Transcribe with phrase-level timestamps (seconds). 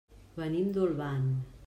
[0.39, 1.31] Venim d'Olvan.